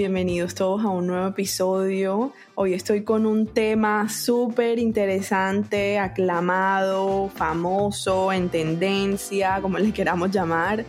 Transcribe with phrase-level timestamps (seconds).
[0.00, 2.32] bienvenidos todos a un nuevo episodio.
[2.54, 10.86] Hoy estoy con un tema súper interesante, aclamado, famoso, en tendencia, como le queramos llamar,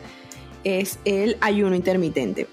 [0.63, 2.47] es el ayuno intermitente.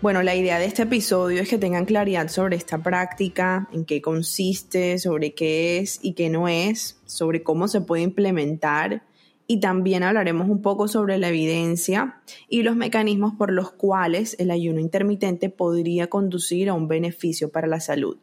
[0.00, 4.00] Bueno, la idea de este episodio es que tengan claridad sobre esta práctica, en qué
[4.00, 9.02] consiste, sobre qué es y qué no es, sobre cómo se puede implementar
[9.46, 14.50] y también hablaremos un poco sobre la evidencia y los mecanismos por los cuales el
[14.50, 18.18] ayuno intermitente podría conducir a un beneficio para la salud.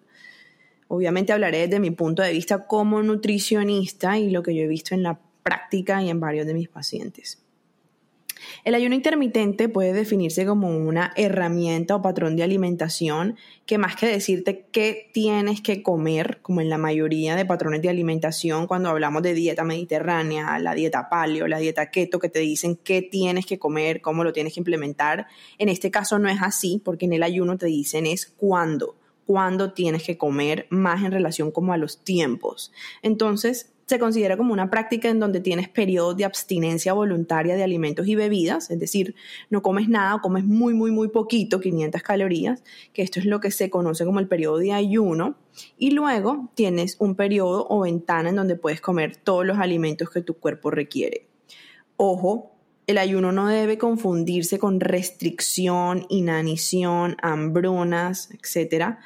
[0.87, 4.95] Obviamente hablaré desde mi punto de vista como nutricionista y lo que yo he visto
[4.95, 7.43] en la práctica y en varios de mis pacientes.
[8.63, 14.07] El ayuno intermitente puede definirse como una herramienta o patrón de alimentación que más que
[14.07, 19.23] decirte qué tienes que comer, como en la mayoría de patrones de alimentación cuando hablamos
[19.23, 23.59] de dieta mediterránea, la dieta paleo, la dieta keto, que te dicen qué tienes que
[23.59, 27.23] comer, cómo lo tienes que implementar, en este caso no es así, porque en el
[27.23, 28.95] ayuno te dicen es cuándo
[29.29, 32.71] cuándo tienes que comer, más en relación como a los tiempos.
[33.03, 38.07] Entonces, se considera como una práctica en donde tienes periodos de abstinencia voluntaria de alimentos
[38.07, 39.15] y bebidas, es decir,
[39.49, 43.39] no comes nada o comes muy, muy, muy poquito, 500 calorías, que esto es lo
[43.39, 45.37] que se conoce como el periodo de ayuno,
[45.75, 50.21] y luego tienes un periodo o ventana en donde puedes comer todos los alimentos que
[50.21, 51.25] tu cuerpo requiere.
[51.97, 52.51] Ojo,
[52.85, 58.99] el ayuno no debe confundirse con restricción, inanición, hambrunas, etcétera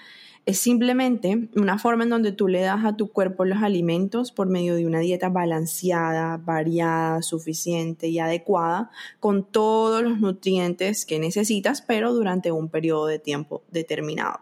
[0.46, 4.48] es simplemente una forma en donde tú le das a tu cuerpo los alimentos por
[4.48, 11.82] medio de una dieta balanceada, variada, suficiente y adecuada, con todos los nutrientes que necesitas,
[11.82, 14.42] pero durante un periodo de tiempo determinado.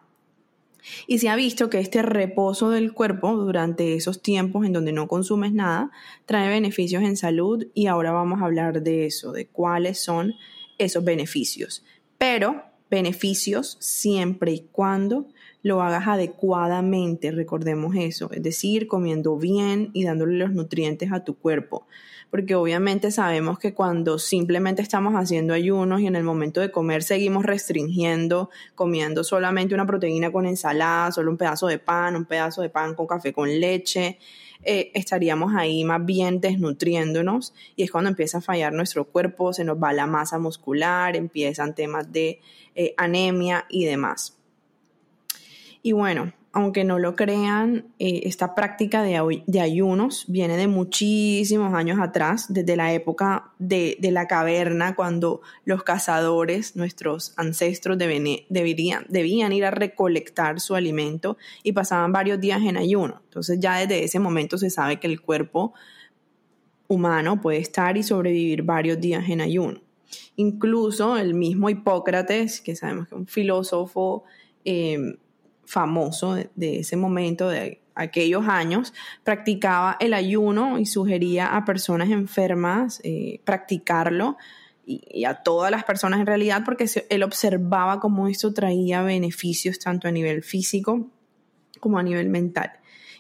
[1.06, 5.08] Y se ha visto que este reposo del cuerpo durante esos tiempos en donde no
[5.08, 5.92] consumes nada
[6.26, 10.34] trae beneficios en salud y ahora vamos a hablar de eso, de cuáles son
[10.80, 11.84] esos beneficios.
[12.18, 15.28] Pero beneficios siempre y cuando
[15.64, 21.36] lo hagas adecuadamente, recordemos eso, es decir, comiendo bien y dándole los nutrientes a tu
[21.36, 21.86] cuerpo.
[22.30, 27.04] Porque obviamente sabemos que cuando simplemente estamos haciendo ayunos y en el momento de comer
[27.04, 32.62] seguimos restringiendo, comiendo solamente una proteína con ensalada, solo un pedazo de pan, un pedazo
[32.62, 34.18] de pan con café con leche,
[34.64, 39.66] eh, estaríamos ahí más bien desnutriéndonos y es cuando empieza a fallar nuestro cuerpo, se
[39.66, 42.40] nos va la masa muscular, empiezan temas de
[42.76, 44.41] eh, anemia y demás.
[45.84, 51.74] Y bueno, aunque no lo crean, eh, esta práctica de, de, ayunos viene de muchísimos
[51.74, 59.66] años atrás, desde la época de, la caverna, cuando los cazadores, nuestros ancestros, debían ir
[59.66, 63.22] a recolectar su alimento y pasaban varios días en ayuno.
[63.24, 65.74] Entonces ya desde ese momento se sabe que el cuerpo
[66.90, 69.80] humano puede estar y sobrevivir varios días en ayuno.
[70.36, 74.26] Incluso el mismo Hipócrates, que sabemos que es un filósofo,
[74.66, 75.16] eh,
[75.72, 78.94] famoso de, ese momento, de aquellos años,
[79.24, 84.38] practicaba el ayuno y sugería a personas enfermas eh, practicarlo
[84.86, 90.10] y, a todas las personas en realidad porque él observaba cómo esto traía beneficios tanto
[90.10, 91.10] a nivel físico
[91.80, 92.74] como a nivel mental.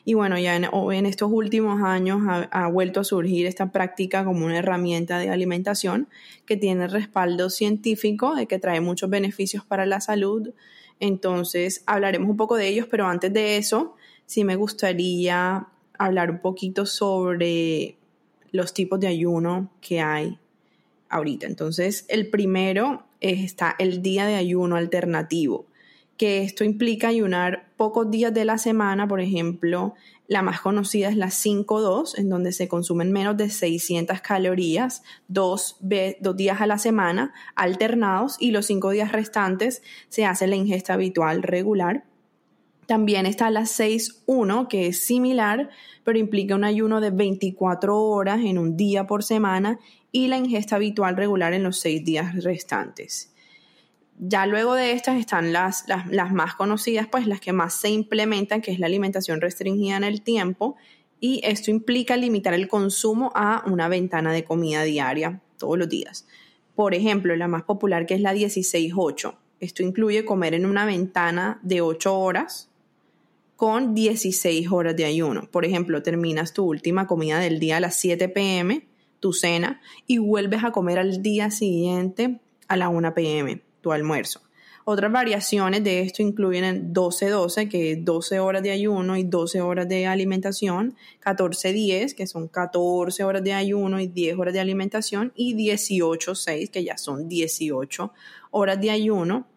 [0.03, 4.45] Y bueno, ya en, estos últimos años ha, ha, vuelto a surgir esta práctica como
[4.45, 6.09] una herramienta de alimentación
[6.45, 10.53] que tiene respaldo científico de que trae muchos beneficios para la salud,
[11.01, 13.95] entonces hablaremos un poco de ellos, pero antes de eso,
[14.27, 15.67] sí me gustaría
[15.97, 17.97] hablar un poquito sobre
[18.51, 20.37] los tipos de ayuno que hay
[21.09, 21.47] ahorita.
[21.47, 25.65] Entonces, el primero está el día de ayuno alternativo,
[26.17, 29.95] que esto implica ayunar pocos días de la semana, por ejemplo,
[30.31, 35.75] la más conocida es la 5-2, en donde se consumen menos de 600 calorías dos,
[36.21, 40.93] dos días a la semana, alternados, y los cinco días restantes se hace la ingesta
[40.93, 42.05] habitual regular.
[42.85, 45.69] También está la 6-1, que es similar,
[46.05, 49.79] pero implica un ayuno de 24 horas en un día por semana
[50.13, 53.30] y la ingesta habitual regular en los seis días restantes.
[54.23, 55.85] Ya luego de estas están las,
[56.31, 60.21] más conocidas, pues las que más se implementan, que es la alimentación restringida en el
[60.21, 60.75] tiempo,
[61.19, 66.27] y esto implica limitar el consumo a una ventana de comida diaria todos los días.
[66.75, 69.37] Por ejemplo, la más popular que es la 16-8.
[69.59, 72.69] Esto incluye comer en una ventana de 8 horas
[73.55, 75.49] con 16 horas de ayuno.
[75.49, 78.87] Por ejemplo, terminas tu última comida del día a las 7 pm,
[79.19, 84.41] tu cena, y vuelves a comer al día siguiente a la 1 pm, tu almuerzo.
[84.83, 89.61] Otras variaciones de esto incluyen el 12-12, que es 12 horas de ayuno y 12
[89.61, 95.31] horas de alimentación, 14-10, que son 14 horas de ayuno y 10 horas de alimentación,
[95.35, 98.11] y 18-6, que ya son 18
[98.49, 99.47] horas de ayuno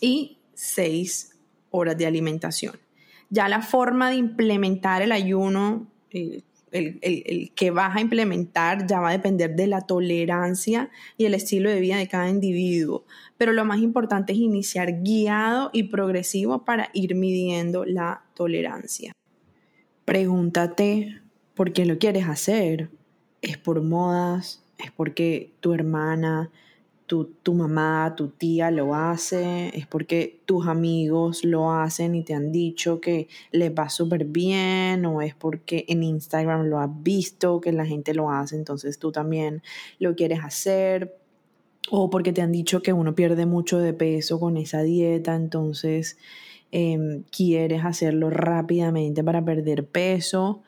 [0.00, 1.36] y 6
[1.70, 2.78] horas de alimentación.
[3.30, 6.42] Ya la forma de implementar el ayuno, eh,
[6.72, 11.34] el, el, que vas a implementar ya va a depender de la tolerancia y el
[11.34, 13.04] estilo de vida de cada individuo.
[13.36, 19.12] Pero lo más importante es iniciar guiado y progresivo para ir midiendo la tolerancia.
[20.04, 21.20] Pregúntate
[21.54, 22.90] por qué lo quieres hacer.
[23.42, 24.64] ¿Es por modas?
[24.78, 26.50] ¿Es porque tu hermana
[27.08, 32.52] tu, mamá, tu tía lo hace, es porque tus amigos lo hacen y te han
[32.52, 37.72] dicho que les va súper bien, o es porque en Instagram lo has visto que
[37.72, 39.62] la gente lo hace, entonces tú también
[39.98, 41.16] lo quieres hacer,
[41.90, 46.18] o porque te han dicho que uno pierde mucho de peso con esa dieta, entonces
[46.72, 50.62] em, quieres hacerlo rápidamente para perder peso,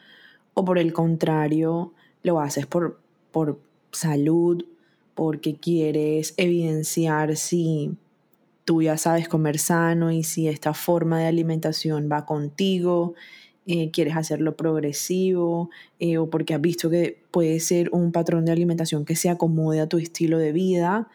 [0.54, 1.92] o por el contrario,
[2.22, 2.98] lo haces por,
[3.30, 3.60] por
[3.92, 4.64] salud
[5.20, 7.90] porque quieres evidenciar si
[8.64, 13.12] tú ya sabes comer sano y si esta forma de alimentación va contigo,
[13.66, 15.68] eh, quieres hacerlo progresivo
[15.98, 19.80] eh, o porque has visto que puede ser un patrón de alimentación que se acomode
[19.80, 21.10] a tu estilo de vida.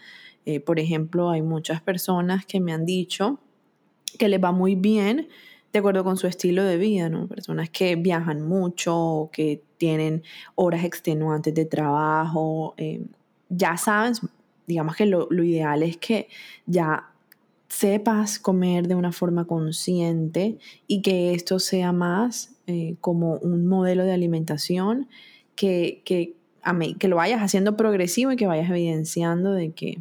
[0.46, 3.40] Eh, por ejemplo, hay muchas personas que me han dicho
[4.20, 5.30] que les va muy bien
[5.74, 7.28] de acuerdo con su estilo de vida, ¿no?
[7.28, 10.22] Personas que viajan mucho que tienen
[10.54, 12.76] horas extenuantes de trabajo,
[13.50, 14.22] ya sabes,
[14.68, 16.28] digamos que lo, ideal es que
[16.66, 17.12] ya
[17.68, 20.58] sepas comer de una forma consciente
[20.88, 25.08] y que esto sea más eh, como un modelo de alimentación
[25.56, 26.36] que, que,
[27.00, 30.00] que lo vayas haciendo progresivo y que vayas evidenciando de que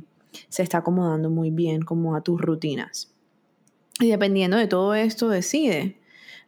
[0.48, 3.12] se está acomodando muy bien como a tus rutinas.
[4.00, 5.96] Y dependiendo de todo esto, decide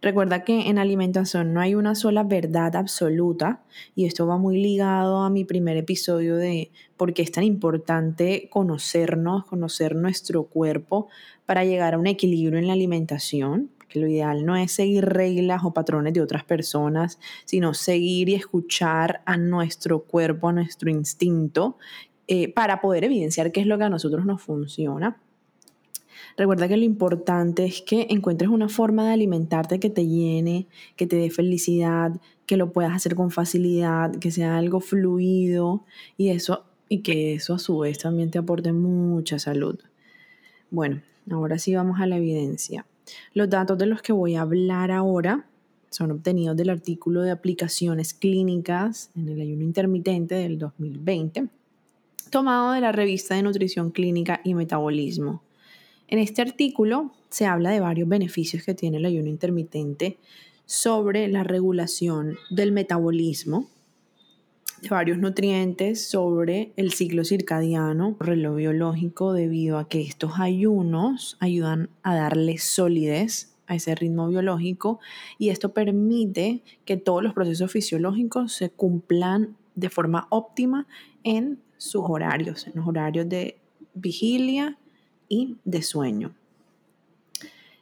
[0.03, 3.63] Recuerda que en alimentación no hay una sola verdad absoluta
[3.95, 8.49] y esto va muy ligado a mi primer episodio de por qué es tan importante
[8.51, 11.09] conocernos, conocer nuestro cuerpo
[11.47, 13.71] para llegar a un equilibrio en la alimentación.
[13.89, 18.35] Que lo ideal no es seguir reglas o patrones de otras personas, sino seguir y
[18.35, 21.79] escuchar a nuestro cuerpo, a nuestro instinto,
[22.27, 25.21] eh, para poder evidenciar qué es lo que a nosotros nos funciona
[26.37, 30.67] Recuerda que lo importante es que encuentres una forma de alimentarte que te llene,
[30.97, 32.13] que te dé felicidad,
[32.47, 35.85] que lo puedas hacer con facilidad, que sea algo fluido
[36.17, 39.79] y eso y que eso a su vez también te aporte mucha salud.
[40.71, 42.87] Bueno, ahora sí vamos a la evidencia.
[43.35, 45.47] Los datos de los que voy a hablar ahora
[45.91, 51.49] son obtenidos del artículo de aplicaciones clínicas en el ayuno intermitente del 2020,
[52.31, 55.43] tomado de la revista de nutrición clínica y metabolismo.
[56.09, 60.19] En este artículo se habla de varios beneficios que tiene el ayuno intermitente
[60.65, 63.69] sobre la regulación del metabolismo,
[64.83, 71.89] de varios nutrientes, sobre el ciclo circadiano, reloj biológico, debido a que estos ayunos ayudan
[72.03, 75.01] a darle solidez a ese ritmo biológico
[75.39, 80.87] y esto permite que todos los procesos fisiológicos se cumplan de forma óptima
[81.25, 83.59] en sus horarios, en los horarios de
[83.95, 84.79] vigilia
[85.29, 86.35] y de sueño.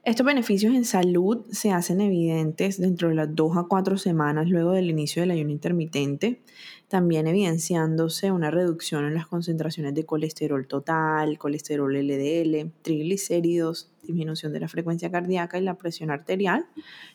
[0.04, 4.72] Estos beneficios en salud se hacen evidentes dentro de las 2 a 4 semanas luego
[4.72, 6.42] del inicio del ayuno intermitente,
[6.88, 14.60] también evidenciándose una reducción en las concentraciones de colesterol total, colesterol LDL, triglicéridos, disminución de
[14.60, 16.66] la frecuencia cardíaca y la presión arterial,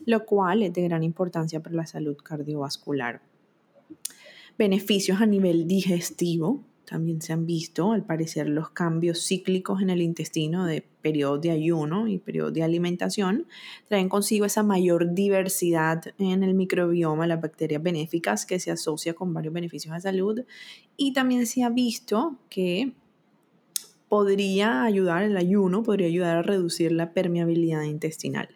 [0.07, 3.21] lo cual es de gran importancia para la salud cardiovascular.
[4.57, 10.01] Beneficios a nivel digestivo, también se han visto, al parecer, los cambios cíclicos en el
[10.01, 13.45] intestino de periodos de ayuno y periodos de alimentación
[13.87, 19.33] traen consigo esa mayor diversidad en el microbioma, las bacterias benéficas que se asocia con
[19.33, 20.41] varios beneficios a salud.
[20.97, 22.93] Y también se ha visto que
[24.07, 28.49] podría ayudar, el ayuno podría ayudar a reducir la permeabilidad intestinal.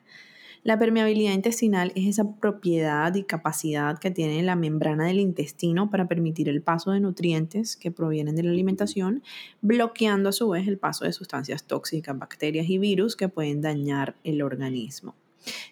[0.63, 6.07] La permeabilidad intestinal es esa propiedad y capacidad que tiene la membrana del intestino para
[6.07, 9.23] permitir el paso de nutrientes que provienen de la alimentación,
[9.61, 14.15] bloqueando a su vez el paso de sustancias tóxicas, bacterias y virus que pueden dañar
[14.23, 15.15] el organismo.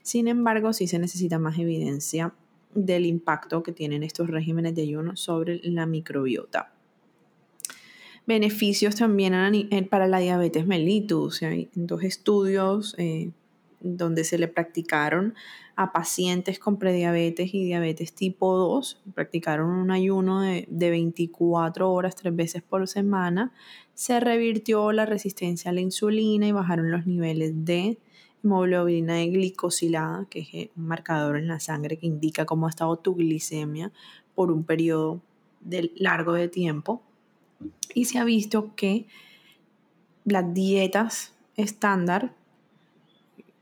[0.02, 2.34] Sin embargo, sí se necesita más evidencia
[2.76, 6.74] del impacto que tienen estos regímenes de ayuno sobre la microbiota
[8.28, 9.34] beneficios también
[9.90, 11.42] para la diabetes mellitus.
[11.44, 13.32] Hay dos estudios eh,
[13.82, 15.34] donde se le practicaron
[15.76, 22.16] a pacientes con prediabetes y diabetes tipo 2, practicaron un ayuno de, de 24 horas
[22.16, 23.52] tres veces por semana,
[23.94, 27.98] se revirtió la resistencia a la insulina y bajaron los niveles de
[28.44, 32.98] hemoglobina de glicosilada, que es un marcador en la sangre que indica cómo ha estado
[32.98, 33.92] tu glicemia
[34.36, 35.22] por un periodo
[35.60, 37.02] de largo de tiempo.
[37.94, 39.06] Y se ha visto que
[40.26, 42.34] las dietas estándar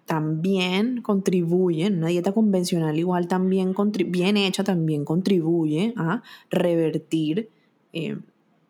[0.10, 3.75] también contribuyen, una dieta convencional igual también,
[4.08, 7.51] bien hecha también contribuye a revertir
[7.94, 8.18] eh,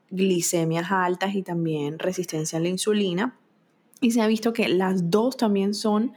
[0.10, 3.40] glicemias altas y también resistencia a la insulina.
[4.02, 6.12] Y se ha visto que las dos también son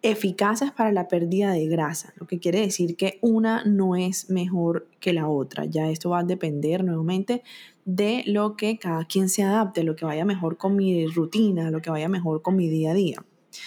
[0.00, 4.88] eficaces para la pérdida de grasa, lo que quiere decir que una no es mejor
[4.98, 5.66] que la otra.
[5.66, 7.42] Ya esto va a depender nuevamente
[7.84, 11.82] de lo que cada quien se adapte, lo que vaya mejor con mi rutina, lo
[11.82, 13.24] que vaya mejor con mi día a día.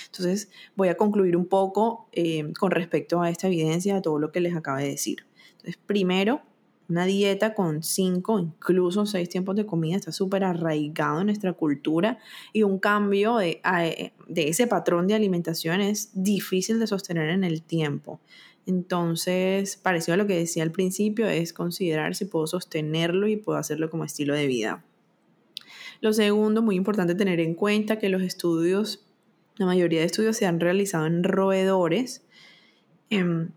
[0.07, 4.31] Entonces voy a concluir un poco eh, con respecto a esta evidencia, de todo lo
[4.31, 5.25] que les acabo de decir.
[5.51, 6.41] Entonces, primero,
[6.89, 12.17] una dieta con cinco, incluso seis tiempos de comida está súper arraigado en nuestra cultura
[12.53, 13.61] y un cambio de,
[14.27, 18.21] de, ese patrón de alimentación es difícil de sostener en el tiempo.
[18.65, 23.57] Entonces, parecido a lo que decía al principio, es considerar si puedo sostenerlo y puedo
[23.57, 24.83] hacerlo como estilo de vida.
[25.99, 29.06] Lo segundo, muy importante tener en cuenta que los estudios,
[29.57, 32.25] la mayoría de estudios se han realizado en roedores.
[33.09, 33.49] Em,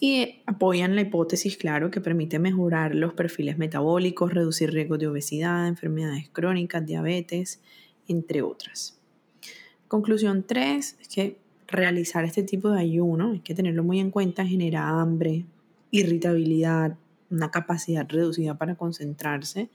[0.00, 5.66] y apoyan la hipótesis, claro, que permite mejorar los perfiles metabólicos, reducir riesgos de obesidad,
[5.66, 7.60] enfermedades crónicas, diabetes,
[8.06, 9.00] entre otras.
[9.88, 14.46] Conclusión 3 es que realizar este tipo de ayuno, hay que tenerlo muy en cuenta,
[14.46, 15.46] genera hambre,
[15.90, 16.96] irritabilidad,
[17.30, 19.68] una capacidad reducida para concentrarse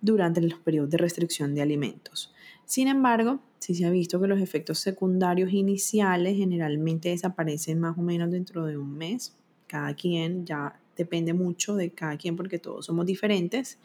[0.00, 2.34] durante los periodos de restricción de alimentos.
[2.66, 8.02] Sin embargo, sí se ha visto que los efectos secundarios iniciales generalmente desaparecen más o
[8.02, 9.34] menos dentro de un mes,
[9.66, 13.78] cada quien, ya depende mucho de cada quien porque todos somos diferentes.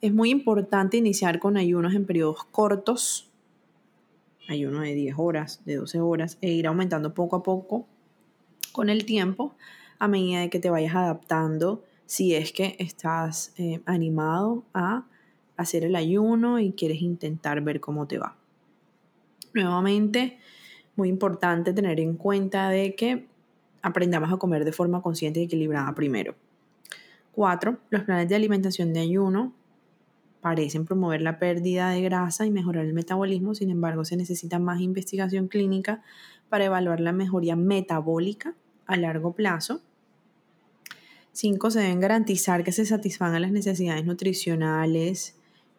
[0.00, 3.30] Es muy importante iniciar con ayunos en periodos cortos,
[4.48, 7.86] ayuno de 10 horas, de 12 horas, e ir aumentando poco a poco
[8.72, 9.54] con el tiempo
[10.00, 15.06] a medida de que te vayas adaptando si es que estás eh, animado a
[15.56, 18.36] hacer el ayuno y quieres intentar ver cómo te va.
[19.54, 20.38] Nuevamente,
[20.96, 23.26] muy importante tener en cuenta de que
[23.82, 26.34] aprendamos a comer de forma consciente y equilibrada primero.
[27.32, 27.78] 4.
[27.90, 29.54] Los planes de alimentación de ayuno
[30.40, 34.80] parecen promover la pérdida de grasa y mejorar el metabolismo, sin embargo se necesita más
[34.80, 36.02] investigación clínica
[36.48, 38.54] para evaluar la mejoría metabólica
[38.86, 39.80] a largo plazo.
[41.32, 41.70] 5.
[41.70, 45.36] Se deben garantizar que se satisfagan las necesidades nutricionales.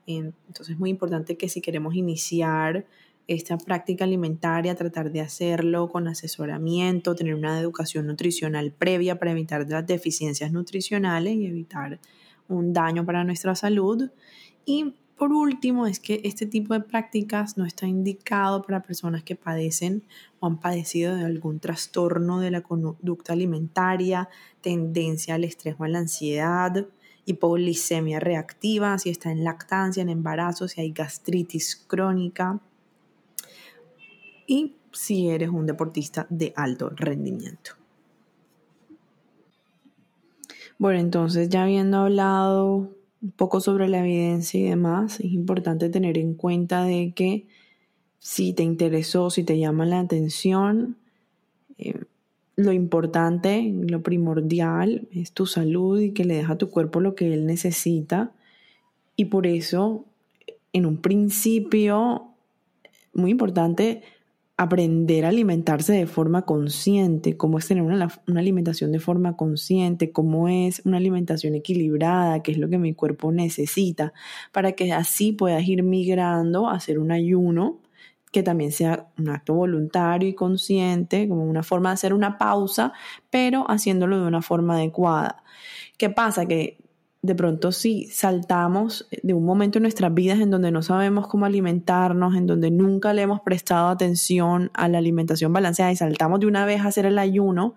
[0.08, 2.86] Entonces es muy importante que si queremos iniciar
[3.28, 9.68] esta práctica alimentaria, tratar de hacerlo con asesoramiento, tener una educación nutricional previa para evitar
[9.68, 12.00] las deficiencias nutricionales y evitar
[12.48, 14.10] un daño para nuestra salud.
[14.66, 19.36] Y por último, es que este tipo de prácticas no está indicado para personas que
[19.36, 20.04] padecen
[20.40, 24.28] o han padecido de algún trastorno de la conducta alimentaria,
[24.60, 26.86] tendencia al estrés o a la ansiedad,
[27.26, 32.60] hipoglicemia reactiva, si está en lactancia, en embarazo, si hay gastritis crónica,
[34.48, 37.72] y si eres un deportista de alto rendimiento.
[40.78, 46.18] Bueno, entonces ya habiendo hablado un poco sobre la evidencia y demás, es importante tener
[46.18, 47.48] en cuenta de que
[48.20, 50.98] si te interesó, si te llama la atención,
[51.78, 51.94] eh,
[52.56, 57.16] lo importante, lo primordial es tu salud y que le deja a tu cuerpo lo
[57.16, 58.32] que él necesita.
[59.16, 60.06] Y por eso,
[60.74, 62.30] en un principio,
[63.14, 64.04] muy importante,
[64.58, 70.48] aprender a alimentarse de forma consciente, cómo es tener una, alimentación de forma consciente, cómo
[70.48, 74.14] es una alimentación equilibrada, qué es lo que mi cuerpo necesita,
[74.54, 77.80] para que así puedas ir migrando hacer un ayuno
[78.32, 82.94] que también sea un acto voluntario y consciente, como una forma de hacer una pausa,
[83.30, 85.44] pero haciéndolo de una forma adecuada.
[85.98, 86.46] ¿Qué pasa?
[86.46, 86.78] Que
[87.26, 91.46] de pronto si saltamos de un momento en nuestras vidas en donde no sabemos cómo
[91.46, 96.48] alimentarnos, en donde nunca le hemos prestado atención a la alimentación balanceada y saltamos de
[96.48, 97.76] una vez a hacer el ayuno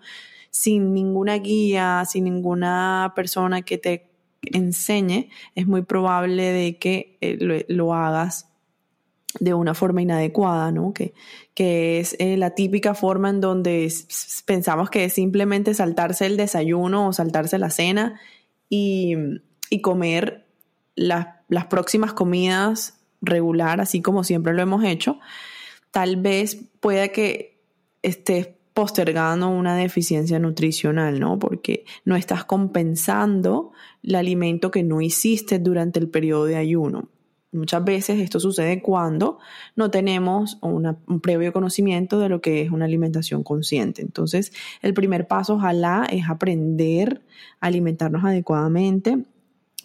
[0.51, 4.09] sin ninguna guía, sin ninguna persona que te
[4.41, 8.47] enseñe, es muy probable de que eh, lo, hagas
[9.39, 10.93] de una forma inadecuada, ¿no?
[10.93, 11.13] Que,
[11.53, 13.91] que es eh, la típica forma en donde
[14.45, 18.19] pensamos que es simplemente saltarse el desayuno o saltarse la cena
[18.69, 19.15] y,
[19.81, 20.45] comer
[20.95, 25.19] las próximas comidas regular, así como siempre lo hemos hecho,
[25.91, 27.61] tal vez pueda que
[28.01, 31.37] estés postergando una deficiencia nutricional, ¿no?
[31.37, 33.73] Porque no estás compensando
[34.03, 37.09] el alimento que no hiciste durante el periodo de ayuno.
[37.51, 39.39] Muchas veces esto sucede cuando
[39.75, 44.03] no tenemos un previo conocimiento de lo que es una alimentación consciente.
[44.03, 47.23] Entonces, el primer paso, ojalá, es aprender
[47.59, 49.25] a alimentarnos adecuadamente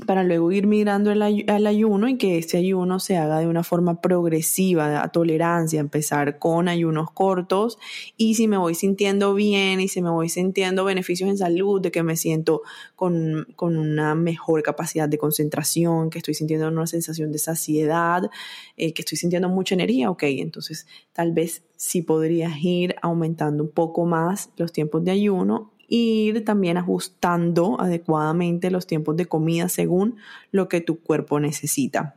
[0.07, 1.23] para luego ir migrando al,
[1.67, 6.69] ayuno y que ese ayuno se haga de una forma progresiva, a tolerancia, empezar con
[6.69, 7.79] ayunos cortos.
[8.17, 11.93] Y si me voy sintiendo bien y si me voy sintiendo beneficios en salud, de
[11.93, 12.63] que me siento
[12.97, 18.31] con, una mejor capacidad de concentración, que estoy sintiendo una sensación de saciedad,
[18.77, 23.71] eh, que estoy sintiendo mucha energía, ok, entonces tal vez sí podrías ir aumentando un
[23.71, 30.17] poco más los tiempos de ayuno ir también ajustando adecuadamente los tiempos de comida según
[30.51, 32.17] lo que tu cuerpo necesita.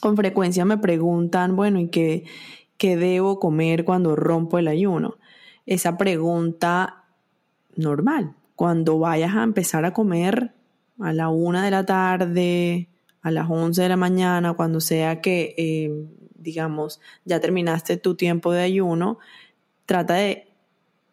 [0.00, 2.24] Con frecuencia me preguntan, bueno, ¿y qué,
[2.76, 5.16] qué debo comer cuando rompo el ayuno?
[5.66, 7.04] Esa pregunta
[7.76, 8.34] normal.
[8.56, 10.52] Cuando vayas a empezar a comer
[11.00, 12.88] a la una de la tarde,
[13.22, 18.52] a las once de la mañana, cuando sea que, eh, digamos, ya terminaste tu tiempo
[18.52, 19.18] de ayuno,
[19.86, 20.51] trata de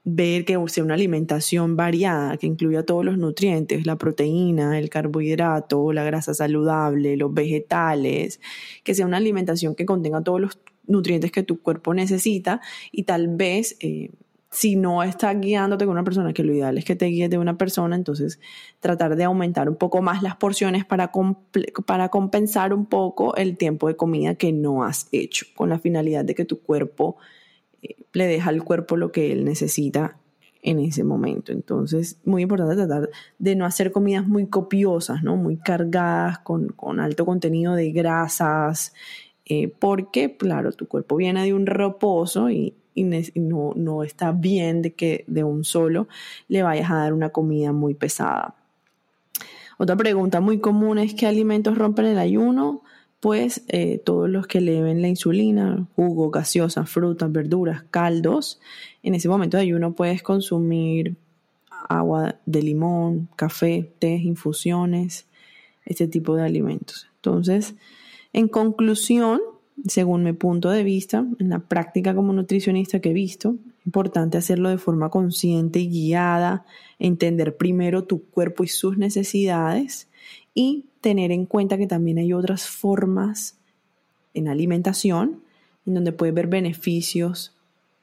[0.04, 5.92] ver que sea una alimentación variada, que incluya todos los nutrientes, la proteína, el carbohidrato,
[5.94, 8.40] la grasa saludable, los vegetales,
[8.84, 13.28] que sea una alimentación que contenga todos los nutrientes que tu cuerpo necesita y tal
[13.28, 14.10] vez eh,
[14.52, 17.38] si no está guiándote con una persona, que lo ideal es que te guíes de
[17.38, 18.40] una persona, entonces
[18.80, 21.12] tratar de aumentar un poco más las porciones para,
[21.86, 26.26] para compensar un poco el tiempo de comida que no has hecho, con la finalidad
[26.26, 27.18] de que tu cuerpo
[28.14, 30.18] le deja al cuerpo lo que él necesita
[30.62, 31.52] en ese momento.
[31.52, 35.36] Entonces, muy importante tratar de no hacer comidas muy copiosas, ¿no?
[35.36, 38.94] Muy cargadas, con, alto contenido de grasas,
[39.46, 42.76] eh, porque, claro, tu cuerpo viene de un reposo y,
[43.36, 46.10] no, no, está bien de que de un solo
[46.50, 48.56] le vayas a dar una comida muy pesada.
[49.78, 52.84] Otra pregunta muy común es ¿qué alimentos rompen el ayuno?
[53.20, 58.60] Pues eh, todos los que eleven la insulina, jugo, gaseosa, frutas, verduras, caldos,
[59.04, 61.18] en ese momento de ayuno puedes consumir
[61.90, 65.28] agua de limón, café, té, infusiones,
[65.86, 67.08] este tipo de alimentos.
[67.16, 67.76] Entonces,
[68.32, 69.42] en conclusión,
[69.86, 74.38] según mi punto de vista, en la práctica como nutricionista que he visto, es importante
[74.38, 76.66] hacerlo de forma consciente y guiada,
[77.00, 80.09] entender primero tu cuerpo y sus necesidades
[80.54, 83.58] y tener en cuenta que también hay otras formas
[84.34, 85.42] en alimentación
[85.86, 87.56] en donde puedes ver beneficios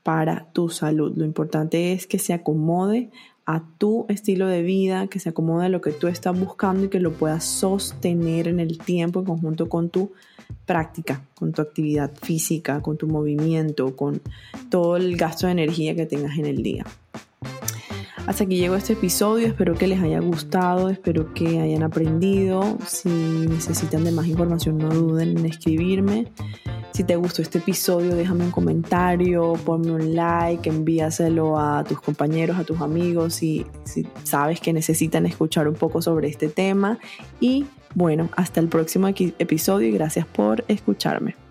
[0.02, 1.12] para tu salud.
[1.16, 3.10] Lo importante es que se acomode
[3.44, 6.88] a tu estilo de vida, que se acomode a lo que tú estás buscando y
[6.88, 10.12] que lo puedas sostener en el tiempo en conjunto con tu
[10.64, 14.20] práctica, con tu actividad física, con tu movimiento, con
[14.68, 16.84] todo el gasto de energía que tengas en el día.
[18.26, 22.76] Hasta aquí llegó este episodio, espero que les haya gustado, espero que hayan aprendido.
[22.84, 26.26] Si necesitan de más información, no duden en escribirme.
[26.92, 32.58] Si te gustó este episodio, déjame un comentario, ponme un like, envíaselo a tus compañeros,
[32.58, 36.98] a tus amigos, si, si sabes que necesitan escuchar un poco sobre este tema.
[37.38, 41.45] Y bueno, hasta el próximo episodio y gracias por escucharme.